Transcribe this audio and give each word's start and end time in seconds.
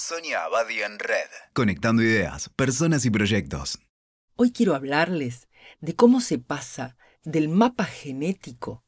Sonia 0.00 0.44
Abadi 0.44 0.80
en 0.80 0.96
Red. 1.00 1.28
Conectando 1.54 2.04
ideas, 2.04 2.48
personas 2.50 3.04
y 3.04 3.10
proyectos. 3.10 3.80
Hoy 4.36 4.52
quiero 4.52 4.76
hablarles 4.76 5.48
de 5.80 5.96
cómo 5.96 6.20
se 6.20 6.38
pasa 6.38 6.96
del 7.24 7.48
mapa 7.48 7.84
genético 7.84 8.84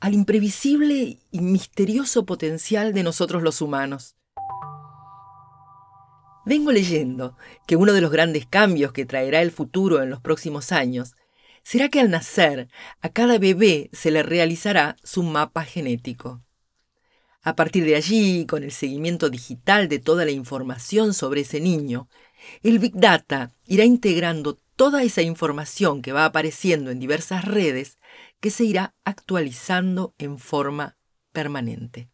al 0.00 0.14
imprevisible 0.14 1.18
y 1.30 1.40
misterioso 1.40 2.24
potencial 2.24 2.94
de 2.94 3.02
nosotros 3.02 3.42
los 3.42 3.60
humanos. 3.60 4.16
Vengo 6.46 6.72
leyendo 6.72 7.36
que 7.66 7.76
uno 7.76 7.92
de 7.92 8.00
los 8.00 8.10
grandes 8.10 8.46
cambios 8.46 8.92
que 8.92 9.04
traerá 9.04 9.42
el 9.42 9.52
futuro 9.52 10.02
en 10.02 10.08
los 10.08 10.22
próximos 10.22 10.72
años 10.72 11.16
será 11.64 11.90
que 11.90 12.00
al 12.00 12.10
nacer 12.10 12.68
a 13.02 13.10
cada 13.10 13.38
bebé 13.38 13.90
se 13.92 14.10
le 14.10 14.22
realizará 14.22 14.96
su 15.04 15.22
mapa 15.22 15.64
genético. 15.64 16.45
A 17.46 17.54
partir 17.54 17.84
de 17.84 17.94
allí, 17.94 18.44
con 18.44 18.64
el 18.64 18.72
seguimiento 18.72 19.30
digital 19.30 19.88
de 19.88 20.00
toda 20.00 20.24
la 20.24 20.32
información 20.32 21.14
sobre 21.14 21.42
ese 21.42 21.60
niño, 21.60 22.08
el 22.64 22.80
Big 22.80 22.94
Data 22.94 23.52
irá 23.68 23.84
integrando 23.84 24.58
toda 24.74 25.04
esa 25.04 25.22
información 25.22 26.02
que 26.02 26.10
va 26.10 26.24
apareciendo 26.24 26.90
en 26.90 26.98
diversas 26.98 27.44
redes 27.44 27.98
que 28.40 28.50
se 28.50 28.64
irá 28.64 28.96
actualizando 29.04 30.12
en 30.18 30.40
forma 30.40 30.98
permanente. 31.30 32.10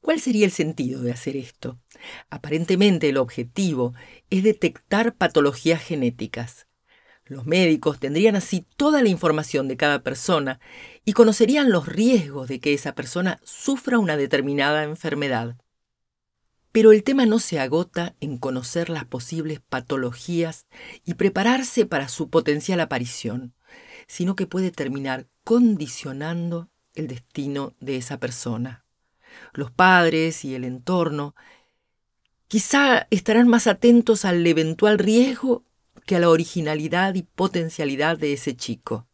¿Cuál 0.00 0.18
sería 0.18 0.46
el 0.46 0.50
sentido 0.50 1.00
de 1.00 1.12
hacer 1.12 1.36
esto? 1.36 1.78
Aparentemente 2.28 3.08
el 3.08 3.18
objetivo 3.18 3.94
es 4.30 4.42
detectar 4.42 5.14
patologías 5.14 5.80
genéticas, 5.80 6.66
los 7.26 7.46
médicos 7.46 7.98
tendrían 7.98 8.36
así 8.36 8.66
toda 8.76 9.02
la 9.02 9.08
información 9.08 9.68
de 9.68 9.76
cada 9.76 10.02
persona 10.02 10.60
y 11.04 11.12
conocerían 11.12 11.70
los 11.70 11.86
riesgos 11.86 12.48
de 12.48 12.60
que 12.60 12.74
esa 12.74 12.94
persona 12.94 13.40
sufra 13.44 13.98
una 13.98 14.16
determinada 14.16 14.84
enfermedad. 14.84 15.56
Pero 16.72 16.92
el 16.92 17.04
tema 17.04 17.26
no 17.26 17.38
se 17.38 17.60
agota 17.60 18.14
en 18.20 18.38
conocer 18.38 18.88
las 18.88 19.04
posibles 19.04 19.60
patologías 19.60 20.66
y 21.04 21.14
prepararse 21.14 21.86
para 21.86 22.08
su 22.08 22.30
potencial 22.30 22.80
aparición, 22.80 23.54
sino 24.06 24.34
que 24.34 24.46
puede 24.46 24.70
terminar 24.70 25.28
condicionando 25.44 26.70
el 26.94 27.08
destino 27.08 27.74
de 27.80 27.96
esa 27.96 28.18
persona. 28.18 28.84
Los 29.52 29.70
padres 29.70 30.44
y 30.44 30.54
el 30.54 30.64
entorno 30.64 31.34
quizá 32.48 33.06
estarán 33.10 33.48
más 33.48 33.66
atentos 33.66 34.24
al 34.24 34.46
eventual 34.46 34.98
riesgo 34.98 35.64
que 36.06 36.16
a 36.16 36.20
la 36.20 36.30
originalidad 36.30 37.14
y 37.14 37.22
potencialidad 37.22 38.18
de 38.18 38.32
ese 38.32 38.56
chico. 38.56 39.08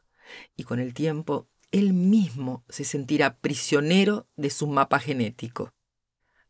Y 0.56 0.64
con 0.64 0.80
el 0.80 0.94
tiempo, 0.94 1.48
él 1.70 1.92
mismo 1.92 2.64
se 2.68 2.84
sentirá 2.84 3.38
prisionero 3.38 4.26
de 4.36 4.50
su 4.50 4.66
mapa 4.66 4.98
genético. 4.98 5.70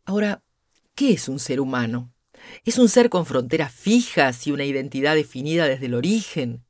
Ahora, 0.04 0.42
¿qué 0.94 1.12
es 1.12 1.28
un 1.28 1.38
ser 1.38 1.60
humano? 1.60 2.12
¿Es 2.64 2.78
un 2.78 2.88
ser 2.88 3.10
con 3.10 3.26
fronteras 3.26 3.72
fijas 3.72 4.46
y 4.46 4.52
una 4.52 4.64
identidad 4.64 5.14
definida 5.14 5.66
desde 5.66 5.86
el 5.86 5.94
origen? 5.94 6.64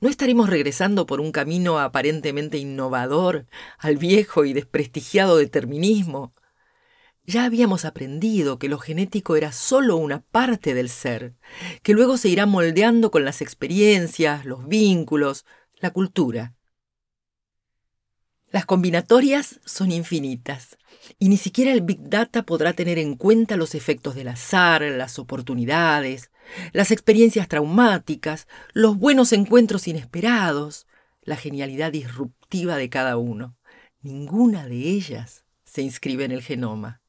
¿No 0.00 0.08
estaremos 0.08 0.48
regresando 0.48 1.06
por 1.06 1.20
un 1.20 1.30
camino 1.30 1.78
aparentemente 1.78 2.58
innovador 2.58 3.46
al 3.78 3.98
viejo 3.98 4.44
y 4.44 4.52
desprestigiado 4.52 5.36
determinismo, 5.36 6.34
ya 7.30 7.44
habíamos 7.44 7.84
aprendido 7.84 8.58
que 8.58 8.68
lo 8.68 8.78
genético 8.78 9.36
era 9.36 9.52
solo 9.52 9.96
una 9.96 10.20
parte 10.20 10.74
del 10.74 10.88
ser, 10.88 11.34
que 11.82 11.94
luego 11.94 12.16
se 12.16 12.28
irá 12.28 12.44
moldeando 12.44 13.10
con 13.10 13.24
las 13.24 13.40
experiencias, 13.40 14.44
los 14.44 14.66
vínculos, 14.66 15.46
la 15.76 15.90
cultura. 15.90 16.54
Las 18.50 18.66
combinatorias 18.66 19.60
son 19.64 19.92
infinitas 19.92 20.76
y 21.20 21.28
ni 21.28 21.36
siquiera 21.36 21.72
el 21.72 21.82
Big 21.82 22.00
Data 22.02 22.42
podrá 22.42 22.72
tener 22.72 22.98
en 22.98 23.14
cuenta 23.14 23.56
los 23.56 23.76
efectos 23.76 24.16
del 24.16 24.28
azar, 24.28 24.82
las 24.82 25.20
oportunidades, 25.20 26.32
las 26.72 26.90
experiencias 26.90 27.46
traumáticas, 27.46 28.48
los 28.72 28.98
buenos 28.98 29.32
encuentros 29.32 29.86
inesperados, 29.86 30.88
la 31.22 31.36
genialidad 31.36 31.92
disruptiva 31.92 32.76
de 32.76 32.88
cada 32.90 33.16
uno. 33.16 33.56
Ninguna 34.02 34.66
de 34.66 34.76
ellas 34.76 35.44
se 35.64 35.82
inscribe 35.82 36.24
en 36.24 36.32
el 36.32 36.42
genoma. 36.42 36.99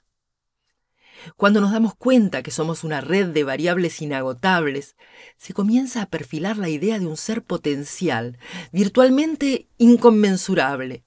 Cuando 1.38 1.62
nos 1.62 1.72
damos 1.72 1.96
cuenta 1.96 2.44
que 2.44 2.52
somos 2.52 2.84
una 2.84 3.02
red 3.02 3.28
de 3.28 3.44
variables 3.44 4.02
inagotables, 4.02 4.96
se 5.38 5.54
comienza 5.54 6.02
a 6.02 6.10
perfilar 6.10 6.58
la 6.58 6.70
idea 6.70 7.00
de 7.00 7.08
un 7.08 7.18
ser 7.18 7.44
potencial, 7.44 8.38
virtualmente 8.72 9.68
inconmensurable. 9.78 11.04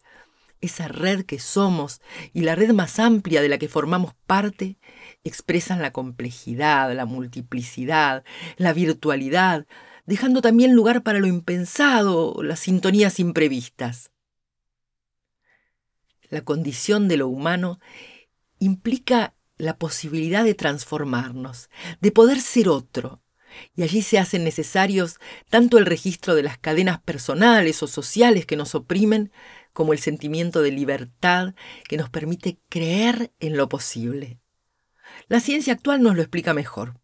Esa 0.61 0.89
red 0.89 1.27
que 1.27 1.39
somos 1.39 2.01
y 2.33 2.41
la 2.41 2.55
red 2.55 2.73
más 2.73 2.99
amplia 2.99 3.43
de 3.43 3.49
la 3.49 3.59
que 3.59 3.69
formamos 3.69 4.15
parte 4.27 4.79
expresan 5.23 5.83
la 5.83 5.93
complejidad, 5.93 6.95
la 6.95 7.05
multiplicidad, 7.05 8.25
la 8.57 8.73
virtualidad, 8.73 9.67
dejando 10.07 10.41
también 10.41 10.75
lugar 10.75 11.03
para 11.03 11.19
lo 11.19 11.27
impensado, 11.27 12.43
las 12.43 12.61
sintonías 12.61 13.21
imprevistas. 13.21 14.11
La 16.31 16.41
condición 16.41 17.09
de 17.09 17.19
lo 17.19 17.29
humano 17.29 17.79
implica 18.59 19.34
la 19.57 19.79
posibilidad 19.79 20.45
de 20.45 20.55
transformarnos, 20.55 21.71
de 22.01 22.11
poder 22.11 22.41
ser 22.41 22.69
otro. 22.69 23.23
Y 23.77 23.85
allí 23.85 24.03
se 24.03 24.19
hacen 24.19 24.43
necesarios 24.43 25.19
tanto 25.49 25.79
el 25.79 25.87
registro 25.87 26.35
de 26.35 26.43
las 26.43 26.59
cadenas 26.59 27.01
personales 27.01 27.83
o 27.83 27.87
sociales 27.87 28.47
que 28.47 28.57
nos 28.57 28.75
oprimen, 28.75 29.31
como 29.73 29.93
el 29.93 29.99
sentimiento 29.99 30.63
de 30.63 30.71
libertad 30.71 31.55
que 31.89 31.97
nos 31.97 32.09
permite 32.09 32.59
creer 32.69 33.33
en 33.41 33.57
lo 33.57 33.69
posible. 33.69 34.39
La 35.29 35.41
ciencia 35.41 35.73
actual 35.73 36.03
nos 36.03 36.17
lo 36.17 36.23
explica 36.23 36.55
mejor. 36.55 37.01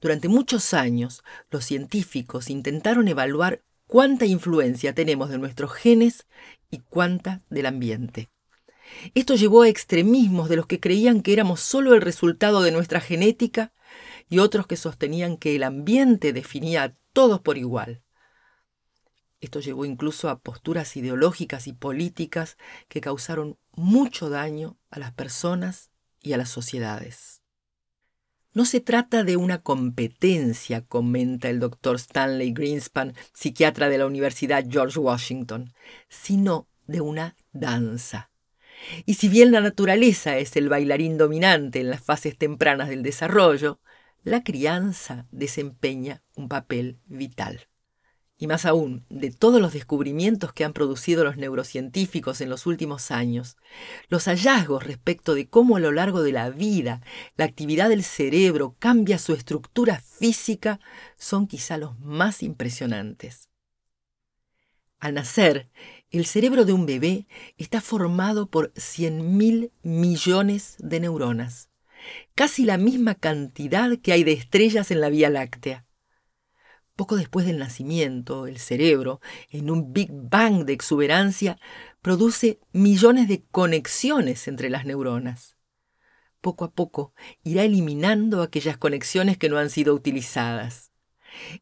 Durante 0.00 0.28
muchos 0.28 0.72
años, 0.74 1.22
los 1.50 1.64
científicos 1.64 2.48
intentaron 2.50 3.08
evaluar 3.08 3.62
cuánta 3.86 4.24
influencia 4.24 4.94
tenemos 4.94 5.30
de 5.30 5.38
nuestros 5.38 5.72
genes 5.72 6.26
y 6.70 6.78
cuánta 6.78 7.42
del 7.50 7.66
ambiente. 7.66 8.28
Esto 9.14 9.34
llevó 9.34 9.62
a 9.62 9.68
extremismos 9.68 10.48
de 10.48 10.56
los 10.56 10.66
que 10.66 10.80
creían 10.80 11.22
que 11.22 11.32
éramos 11.32 11.60
solo 11.60 11.94
el 11.94 12.00
resultado 12.00 12.62
de 12.62 12.72
nuestra 12.72 13.00
genética 13.00 13.72
y 14.28 14.38
otros 14.38 14.66
que 14.66 14.76
sostenían 14.76 15.36
que 15.36 15.56
el 15.56 15.62
ambiente 15.62 16.32
definía 16.32 16.84
a 16.84 16.94
todos 17.12 17.40
por 17.40 17.58
igual. 17.58 18.02
Esto 19.40 19.60
llevó 19.60 19.84
incluso 19.84 20.28
a 20.28 20.38
posturas 20.40 20.96
ideológicas 20.96 21.66
y 21.66 21.72
políticas 21.72 22.56
que 22.88 23.00
causaron 23.00 23.58
mucho 23.72 24.30
daño 24.30 24.78
a 24.90 24.98
las 24.98 25.12
personas 25.12 25.90
y 26.20 26.32
a 26.32 26.38
las 26.38 26.48
sociedades. 26.48 27.42
No 28.52 28.64
se 28.64 28.80
trata 28.80 29.22
de 29.22 29.36
una 29.36 29.62
competencia, 29.62 30.80
comenta 30.80 31.50
el 31.50 31.60
doctor 31.60 31.96
Stanley 31.96 32.52
Greenspan, 32.52 33.14
psiquiatra 33.34 33.90
de 33.90 33.98
la 33.98 34.06
Universidad 34.06 34.64
George 34.66 34.98
Washington, 34.98 35.74
sino 36.08 36.66
de 36.86 37.02
una 37.02 37.36
danza. 37.52 38.30
Y 39.04 39.14
si 39.14 39.28
bien 39.28 39.52
la 39.52 39.60
naturaleza 39.60 40.38
es 40.38 40.56
el 40.56 40.68
bailarín 40.68 41.18
dominante 41.18 41.80
en 41.80 41.90
las 41.90 42.00
fases 42.00 42.36
tempranas 42.36 42.88
del 42.88 43.02
desarrollo, 43.02 43.80
la 44.22 44.42
crianza 44.42 45.26
desempeña 45.30 46.22
un 46.34 46.48
papel 46.48 46.98
vital. 47.06 47.68
Y 48.38 48.48
más 48.48 48.66
aún, 48.66 49.06
de 49.08 49.30
todos 49.30 49.62
los 49.62 49.72
descubrimientos 49.72 50.52
que 50.52 50.64
han 50.64 50.74
producido 50.74 51.24
los 51.24 51.38
neurocientíficos 51.38 52.42
en 52.42 52.50
los 52.50 52.66
últimos 52.66 53.10
años, 53.10 53.56
los 54.08 54.26
hallazgos 54.26 54.84
respecto 54.84 55.34
de 55.34 55.48
cómo 55.48 55.76
a 55.76 55.80
lo 55.80 55.90
largo 55.90 56.22
de 56.22 56.32
la 56.32 56.50
vida 56.50 57.00
la 57.36 57.46
actividad 57.46 57.88
del 57.88 58.04
cerebro 58.04 58.76
cambia 58.78 59.18
su 59.18 59.32
estructura 59.32 60.00
física 60.00 60.80
son 61.16 61.46
quizá 61.46 61.78
los 61.78 61.98
más 62.00 62.42
impresionantes. 62.42 63.48
Al 64.98 65.14
nacer, 65.14 65.68
el 66.10 66.24
cerebro 66.24 66.64
de 66.64 66.72
un 66.72 66.86
bebé 66.86 67.26
está 67.58 67.80
formado 67.80 68.48
por 68.48 68.72
100.000 68.74 69.72
millones 69.82 70.76
de 70.78 71.00
neuronas, 71.00 71.68
casi 72.34 72.64
la 72.64 72.78
misma 72.78 73.14
cantidad 73.14 73.98
que 73.98 74.12
hay 74.12 74.24
de 74.24 74.32
estrellas 74.32 74.90
en 74.90 75.00
la 75.00 75.10
Vía 75.10 75.28
Láctea. 75.28 75.86
Poco 76.94 77.16
después 77.16 77.44
del 77.44 77.58
nacimiento, 77.58 78.46
el 78.46 78.58
cerebro, 78.58 79.20
en 79.50 79.70
un 79.70 79.92
Big 79.92 80.08
Bang 80.10 80.64
de 80.64 80.72
exuberancia, 80.72 81.58
produce 82.00 82.58
millones 82.72 83.28
de 83.28 83.44
conexiones 83.50 84.48
entre 84.48 84.70
las 84.70 84.86
neuronas. 84.86 85.56
Poco 86.40 86.64
a 86.64 86.70
poco 86.70 87.12
irá 87.42 87.64
eliminando 87.64 88.40
aquellas 88.40 88.78
conexiones 88.78 89.36
que 89.36 89.50
no 89.50 89.58
han 89.58 89.68
sido 89.68 89.92
utilizadas. 89.94 90.90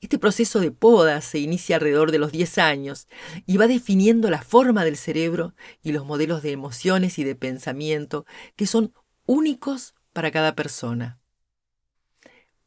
Este 0.01 0.19
proceso 0.19 0.61
de 0.61 0.71
poda 0.71 1.21
se 1.21 1.39
inicia 1.39 1.77
alrededor 1.77 2.13
de 2.13 2.19
los 2.19 2.33
10 2.33 2.59
años 2.59 3.09
y 3.47 3.57
va 3.57 3.67
definiendo 3.67 4.31
la 4.31 4.43
forma 4.43 4.85
del 4.85 4.97
cerebro 4.97 5.55
y 5.83 5.93
los 5.93 6.05
modelos 6.05 6.43
de 6.43 6.53
emociones 6.53 7.19
y 7.19 7.25
de 7.25 7.35
pensamiento 7.35 8.27
que 8.57 8.67
son 8.67 8.93
únicos 9.27 9.95
para 10.13 10.31
cada 10.31 10.55
persona. 10.55 11.19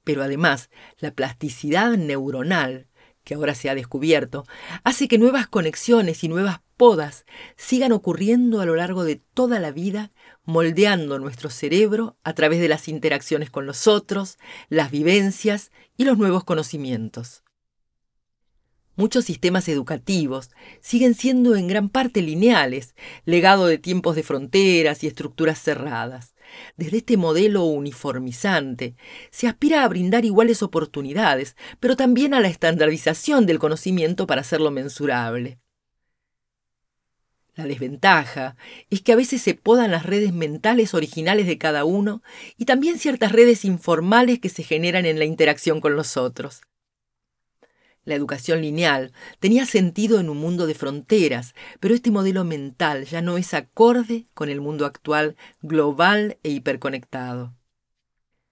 Pero 0.04 0.24
además, 0.24 0.70
la 1.00 1.12
plasticidad 1.12 1.98
neuronal, 1.98 2.88
que 3.24 3.34
ahora 3.34 3.56
se 3.56 3.70
ha 3.70 3.76
descubierto, 3.76 4.46
hace 4.84 5.08
que 5.08 5.18
nuevas 5.18 5.48
conexiones 5.48 6.24
y 6.24 6.30
nuevas 6.30 6.62
podas 6.78 7.26
sigan 7.58 7.92
ocurriendo 7.92 8.62
a 8.62 8.66
lo 8.66 8.76
largo 8.76 9.04
de 9.04 9.18
toda 9.34 9.60
la 9.60 9.72
vida, 9.72 10.12
moldeando 10.46 11.20
nuestro 11.20 11.50
cerebro 11.50 12.16
a 12.24 12.34
través 12.34 12.62
de 12.62 12.70
las 12.70 12.88
interacciones 12.88 13.50
con 13.50 13.66
los 13.66 13.88
otros, 13.88 14.38
las 14.70 14.92
vivencias 14.92 15.72
y 15.98 16.06
los 16.06 16.18
nuevos 16.18 16.44
conocimientos. 16.44 17.44
Muchos 18.96 19.26
sistemas 19.26 19.68
educativos 19.68 20.50
siguen 20.82 21.14
siendo 21.14 21.56
en 21.56 21.68
gran 21.68 21.88
parte 21.88 22.24
lineales, 22.24 22.96
legado 23.26 23.68
de 23.68 23.78
tiempos 23.78 24.16
de 24.16 24.24
fronteras 24.24 25.04
y 25.04 25.08
estructuras 25.08 25.62
cerradas. 25.62 26.34
Desde 26.78 26.98
este 26.98 27.16
modelo 27.16 27.66
uniformizante 27.66 28.96
se 29.30 29.48
aspira 29.48 29.84
a 29.84 29.88
brindar 29.88 30.26
iguales 30.26 30.64
oportunidades, 30.64 31.56
pero 31.80 31.96
también 31.96 32.34
a 32.34 32.40
la 32.40 32.48
estandarización 32.48 33.46
del 33.46 33.60
conocimiento 33.60 34.26
para 34.26 34.42
hacerlo 34.42 34.72
mensurable. 34.72 35.60
La 37.58 37.66
desventaja 37.66 38.56
es 38.92 39.02
que 39.02 39.12
a 39.12 39.16
veces 39.16 39.42
se 39.42 39.56
podan 39.56 39.90
las 39.90 40.06
redes 40.06 40.32
mentales 40.32 40.94
originales 40.94 41.48
de 41.48 41.58
cada 41.58 41.86
uno 41.86 42.22
y 42.56 42.66
también 42.66 43.00
ciertas 43.00 43.32
redes 43.32 43.66
informales 43.66 44.38
que 44.38 44.50
se 44.50 44.62
generan 44.62 45.08
en 45.08 45.18
la 45.18 45.26
interacción 45.26 45.82
con 45.82 45.96
los 45.96 46.18
otros. 46.18 46.62
La 48.04 48.14
educación 48.14 48.62
lineal 48.62 49.12
tenía 49.40 49.66
sentido 49.66 50.20
en 50.20 50.30
un 50.30 50.38
mundo 50.38 50.68
de 50.68 50.76
fronteras, 50.76 51.56
pero 51.80 51.96
este 51.96 52.12
modelo 52.12 52.44
mental 52.44 53.06
ya 53.06 53.24
no 53.24 53.40
es 53.40 53.56
acorde 53.56 54.28
con 54.36 54.50
el 54.50 54.62
mundo 54.62 54.86
actual 54.86 55.36
global 55.62 56.38
e 56.44 56.50
hiperconectado. 56.52 57.56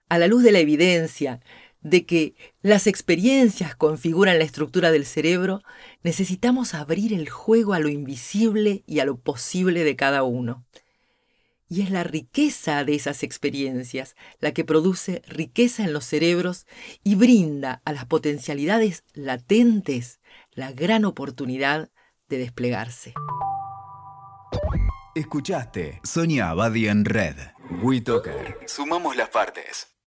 A 0.09 0.17
la 0.17 0.25
luz 0.25 0.41
de 0.41 0.51
la 0.51 0.59
evidencia 0.59 1.41
de 1.85 2.03
que 2.07 2.33
las 2.63 2.87
experiencias 2.87 3.75
configuran 3.75 4.39
la 4.39 4.43
estructura 4.43 4.89
del 4.89 5.05
cerebro, 5.05 5.61
necesitamos 6.01 6.73
abrir 6.73 7.13
el 7.13 7.29
juego 7.29 7.73
a 7.73 7.79
lo 7.79 7.89
invisible 7.89 8.83
y 8.87 9.01
a 9.01 9.05
lo 9.05 9.17
posible 9.17 9.83
de 9.83 9.95
cada 9.95 10.23
uno. 10.23 10.65
Y 11.69 11.83
es 11.83 11.91
la 11.91 12.03
riqueza 12.03 12.83
de 12.85 12.95
esas 12.95 13.21
experiencias 13.21 14.15
la 14.39 14.51
que 14.51 14.65
produce 14.65 15.21
riqueza 15.27 15.83
en 15.83 15.93
los 15.93 16.05
cerebros 16.05 16.65
y 17.03 17.13
brinda 17.13 17.83
a 17.85 17.93
las 17.93 18.05
potencialidades 18.05 19.03
latentes 19.13 20.19
la 20.53 20.71
gran 20.71 21.05
oportunidad 21.05 21.91
de 22.29 22.39
desplegarse. 22.39 23.13
Escuchaste 25.13 26.01
Sonia 26.03 26.49
Abadi 26.49 26.87
en 26.87 27.05
Red. 27.05 27.35
WeToker. 27.83 28.57
Sumamos 28.65 29.15
las 29.15 29.29
partes. 29.29 29.94